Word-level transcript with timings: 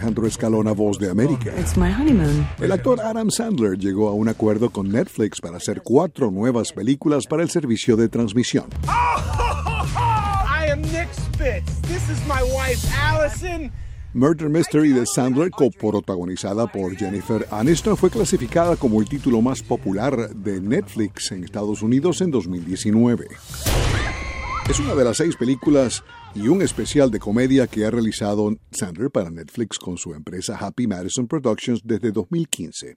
Alejandro 0.00 0.26
Escalona, 0.26 0.72
voz 0.72 0.98
de 0.98 1.10
América. 1.10 1.52
It's 1.60 1.76
my 1.76 1.92
honeymoon. 1.92 2.48
El 2.58 2.72
actor 2.72 2.98
Adam 3.02 3.30
Sandler 3.30 3.76
llegó 3.76 4.08
a 4.08 4.14
un 4.14 4.28
acuerdo 4.28 4.70
con 4.70 4.88
Netflix 4.88 5.42
para 5.42 5.58
hacer 5.58 5.82
cuatro 5.82 6.30
nuevas 6.30 6.72
películas 6.72 7.26
para 7.26 7.42
el 7.42 7.50
servicio 7.50 7.96
de 7.96 8.08
transmisión. 8.08 8.64
I 8.84 10.70
am 10.70 10.80
Nick 10.80 11.12
Spitz. 11.12 11.82
This 11.82 12.08
is 12.08 12.18
my 12.26 12.42
wife, 12.42 12.82
Allison. 12.98 13.70
Murder 14.14 14.48
Mystery 14.48 14.92
de 14.92 15.04
Sandler, 15.04 15.50
coprotagonizada 15.50 16.66
por 16.66 16.96
Jennifer 16.96 17.46
Aniston, 17.50 17.94
fue 17.98 18.08
clasificada 18.08 18.76
como 18.76 19.02
el 19.02 19.08
título 19.08 19.42
más 19.42 19.62
popular 19.62 20.30
de 20.30 20.62
Netflix 20.62 21.30
en 21.30 21.44
Estados 21.44 21.82
Unidos 21.82 22.22
en 22.22 22.30
2019. 22.30 23.28
Es 24.68 24.78
una 24.78 24.94
de 24.94 25.04
las 25.04 25.16
seis 25.16 25.36
películas 25.36 26.04
y 26.34 26.48
un 26.48 26.62
especial 26.62 27.10
de 27.10 27.18
comedia 27.18 27.66
que 27.66 27.84
ha 27.84 27.90
realizado 27.90 28.54
Sandler 28.70 29.10
para 29.10 29.30
Netflix 29.30 29.78
con 29.78 29.96
su 29.96 30.14
empresa 30.14 30.56
Happy 30.56 30.86
Madison 30.86 31.26
Productions 31.26 31.80
desde 31.84 32.12
2015. 32.12 32.96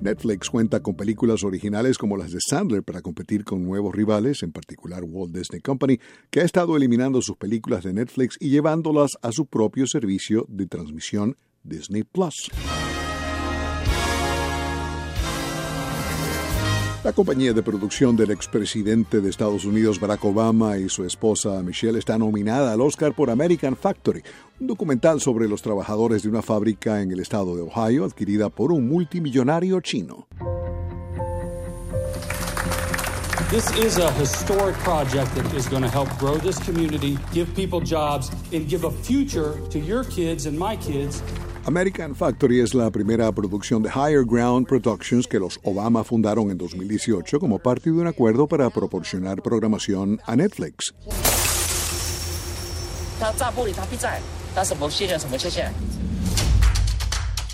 Netflix 0.00 0.48
cuenta 0.48 0.80
con 0.80 0.94
películas 0.94 1.42
originales 1.42 1.98
como 1.98 2.16
las 2.16 2.30
de 2.30 2.38
Sandler 2.40 2.84
para 2.84 3.02
competir 3.02 3.44
con 3.44 3.64
nuevos 3.64 3.94
rivales, 3.94 4.44
en 4.44 4.52
particular 4.52 5.02
Walt 5.04 5.34
Disney 5.34 5.60
Company, 5.60 5.98
que 6.30 6.40
ha 6.40 6.44
estado 6.44 6.76
eliminando 6.76 7.20
sus 7.20 7.36
películas 7.36 7.82
de 7.82 7.92
Netflix 7.92 8.36
y 8.38 8.50
llevándolas 8.50 9.12
a 9.22 9.32
su 9.32 9.46
propio 9.46 9.88
servicio 9.88 10.46
de 10.48 10.66
transmisión 10.66 11.36
Disney 11.64 12.04
Plus. 12.04 12.48
La 17.08 17.14
compañía 17.14 17.54
de 17.54 17.62
producción 17.62 18.16
del 18.16 18.32
expresidente 18.32 19.22
de 19.22 19.30
Estados 19.30 19.64
Unidos 19.64 19.98
Barack 19.98 20.22
Obama 20.26 20.76
y 20.76 20.90
su 20.90 21.06
esposa 21.06 21.62
Michelle 21.62 21.98
está 21.98 22.18
nominada 22.18 22.70
al 22.70 22.82
Oscar 22.82 23.14
por 23.14 23.30
American 23.30 23.74
Factory, 23.76 24.22
un 24.60 24.66
documental 24.66 25.18
sobre 25.18 25.48
los 25.48 25.62
trabajadores 25.62 26.22
de 26.22 26.28
una 26.28 26.42
fábrica 26.42 27.00
en 27.00 27.10
el 27.10 27.20
estado 27.20 27.56
de 27.56 27.62
Ohio 27.62 28.04
adquirida 28.04 28.50
por 28.50 28.72
un 28.72 28.86
multimillonario 28.86 29.80
chino. 29.80 30.26
This 33.50 33.74
is 33.78 33.96
a 33.96 34.12
historic 34.20 34.76
project 34.80 35.34
that 35.34 35.54
is 35.54 35.66
going 35.66 35.82
to 35.82 35.88
help 35.88 36.10
grow 36.18 36.36
this 36.36 36.58
community, 36.58 37.16
give 37.32 37.48
people 37.54 37.80
jobs, 37.80 38.30
and 38.52 38.68
give 38.68 38.84
a 38.84 38.90
future 38.90 39.54
to 39.70 39.78
your 39.78 40.04
kids 40.04 40.44
and 40.44 40.58
my 40.58 40.76
kids. 40.76 41.22
American 41.68 42.16
Factory 42.16 42.60
es 42.60 42.72
la 42.72 42.90
primera 42.90 43.30
producción 43.30 43.82
de 43.82 43.90
Higher 43.90 44.24
Ground 44.24 44.66
Productions 44.66 45.26
que 45.26 45.38
los 45.38 45.60
Obama 45.62 46.02
fundaron 46.02 46.50
en 46.50 46.56
2018 46.56 47.38
como 47.38 47.58
parte 47.58 47.90
de 47.90 47.98
un 47.98 48.06
acuerdo 48.06 48.46
para 48.46 48.70
proporcionar 48.70 49.42
programación 49.42 50.18
a 50.24 50.34
Netflix. 50.34 50.94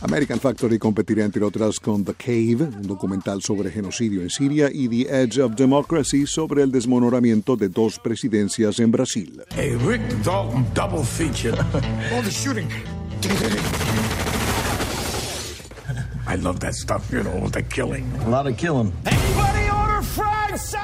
American 0.00 0.38
Factory 0.38 0.78
competirá 0.78 1.24
entre 1.24 1.42
otras 1.42 1.80
con 1.80 2.04
The 2.04 2.14
Cave, 2.14 2.66
un 2.66 2.86
documental 2.86 3.42
sobre 3.42 3.72
genocidio 3.72 4.22
en 4.22 4.30
Siria, 4.30 4.70
y 4.72 4.88
The 4.88 5.24
Edge 5.24 5.40
of 5.40 5.56
Democracy 5.56 6.28
sobre 6.28 6.62
el 6.62 6.70
desmonoramiento 6.70 7.56
de 7.56 7.68
dos 7.68 7.98
presidencias 7.98 8.78
en 8.78 8.92
Brasil. 8.92 9.42
Hey, 9.56 9.76
Rick 9.84 10.02
Dalton 10.22 10.64
double 10.72 11.02
feature. 11.02 11.56
I 16.34 16.36
love 16.36 16.58
that 16.60 16.74
stuff, 16.74 17.12
you 17.12 17.22
know, 17.22 17.48
the 17.48 17.62
killing. 17.62 18.04
A 18.27 18.28
lot 18.28 18.48
of 18.48 18.56
killing. 18.56 18.92
Anybody 19.06 19.70
order 19.70 20.02
fried? 20.02 20.34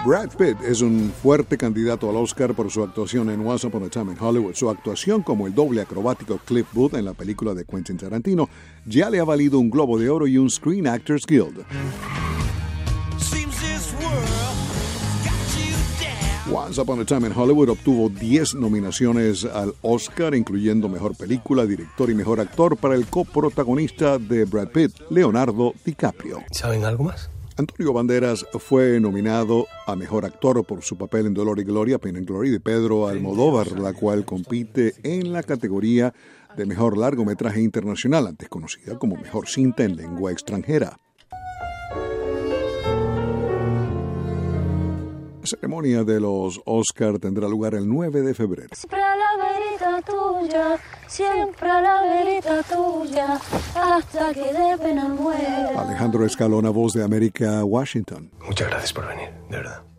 Brad 0.05 0.37
Pitt 0.37 0.57
es 0.65 0.81
un 0.81 1.13
fuerte 1.23 1.59
candidato 1.59 2.09
al 2.09 2.17
Oscar 2.17 2.55
por 2.55 2.71
su 2.71 2.85
actuación 2.85 3.31
en 3.31 3.45
Once 3.45 3.67
Upon 3.67 3.83
a 3.83 3.89
Time 3.89 4.13
in 4.13 4.19
Hollywood. 4.21 4.55
Su 4.55 4.71
actuación 4.71 5.23
como 5.23 5.49
el 5.49 5.55
doble 5.55 5.81
acrobático 5.81 6.39
Cliff 6.45 6.69
Booth 6.73 6.95
en 6.95 7.05
la 7.05 7.15
película 7.15 7.53
de 7.53 7.65
Quentin 7.65 7.97
Tarantino 7.97 8.49
ya 8.87 9.11
le 9.11 9.19
ha 9.19 9.25
valido 9.25 9.59
un 9.59 9.71
Globo 9.71 9.99
de 9.99 10.09
Oro 10.09 10.29
y 10.29 10.39
un 10.39 10.51
Screen 10.51 10.87
Actors 10.87 11.27
Guild. 11.27 11.65
Seems 13.19 13.57
this 13.61 13.93
world. 14.01 14.70
Once 16.53 16.81
Upon 16.81 16.99
a 16.99 17.05
Time 17.05 17.29
in 17.29 17.33
Hollywood 17.33 17.69
obtuvo 17.69 18.09
10 18.09 18.57
nominaciones 18.57 19.45
al 19.45 19.73
Oscar, 19.83 20.35
incluyendo 20.35 20.89
Mejor 20.89 21.15
Película, 21.15 21.65
Director 21.65 22.11
y 22.11 22.15
Mejor 22.17 22.41
Actor 22.41 22.77
para 22.77 22.97
el 22.97 23.07
coprotagonista 23.07 24.19
de 24.19 24.47
Brad 24.47 24.69
Pitt, 24.69 24.91
Leonardo 25.11 25.75
DiCaprio. 25.85 26.43
¿Saben 26.51 26.85
algo 26.85 27.05
más? 27.05 27.31
Antonio 27.57 27.93
Banderas 27.93 28.45
fue 28.59 28.99
nominado 28.99 29.67
a 29.87 29.95
Mejor 29.95 30.25
Actor 30.25 30.65
por 30.65 30.83
su 30.83 30.99
papel 30.99 31.27
en 31.27 31.35
Dolor 31.35 31.61
y 31.61 31.63
Gloria, 31.63 31.99
Pain 31.99 32.17
and 32.17 32.27
Glory, 32.27 32.51
de 32.51 32.59
Pedro 32.59 33.07
Almodóvar, 33.07 33.79
la 33.79 33.93
cual 33.93 34.25
compite 34.25 34.95
en 35.05 35.33
la 35.33 35.45
categoría 35.45 36.13
de 36.57 36.67
Mejor 36.67 36.99
Largometraje 36.99 37.61
Internacional, 37.61 38.27
antes 38.27 38.49
conocida 38.49 38.99
como 38.99 39.15
Mejor 39.15 39.47
Cinta 39.47 39.85
en 39.85 39.95
Lengua 39.95 40.33
Extranjera. 40.33 40.99
La 45.41 45.47
ceremonia 45.47 46.05
de 46.05 46.21
los 46.21 46.61
Oscar 46.67 47.19
tendrá 47.19 47.49
lugar 47.49 47.75
el 47.75 47.89
9 47.89 48.21
de 48.21 48.35
febrero. 48.35 48.69
Siempre 48.73 49.01
a 49.03 49.17
la 49.17 49.37
verita 49.43 50.03
tuya, 50.03 50.79
siempre 51.07 51.71
a 51.71 51.81
la 51.81 52.03
verita 52.03 52.63
tuya, 52.63 53.41
hasta 53.75 54.35
que 54.35 54.53
de 54.53 54.79
pena 54.79 55.09
muera. 55.09 55.81
Alejandro 55.81 56.27
Escalona, 56.27 56.69
Voz 56.69 56.93
de 56.93 57.03
América, 57.03 57.65
Washington. 57.65 58.31
Muchas 58.47 58.69
gracias 58.69 58.93
por 58.93 59.09
venir, 59.09 59.31
de 59.49 59.57
verdad. 59.57 59.90